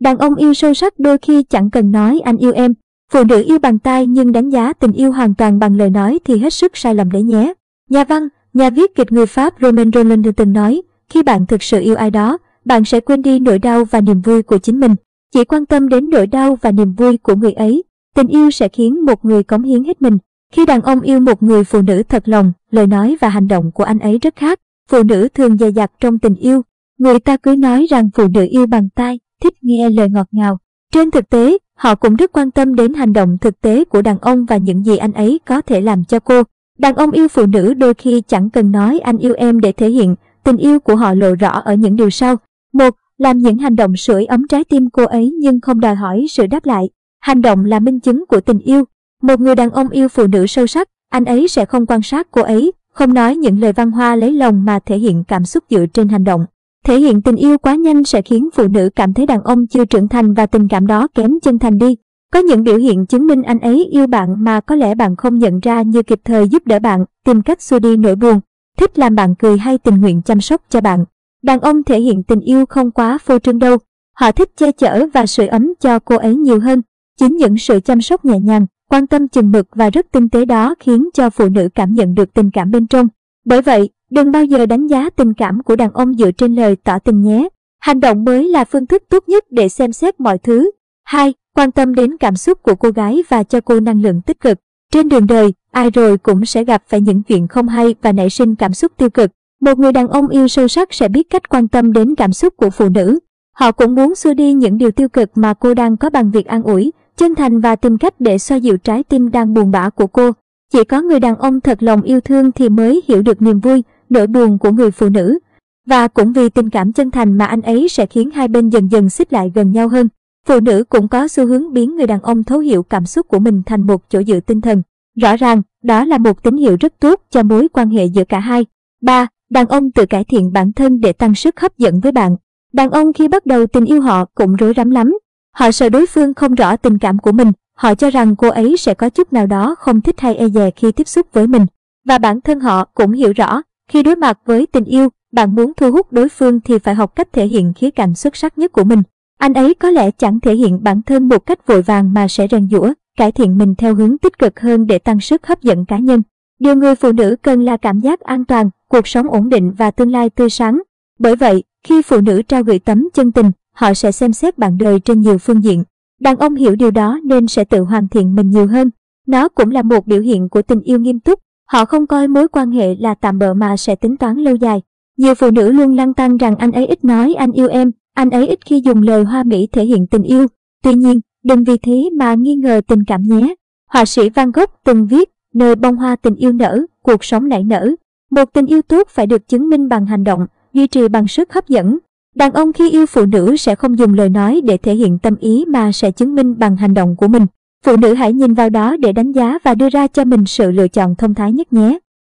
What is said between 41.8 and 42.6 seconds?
điều sau.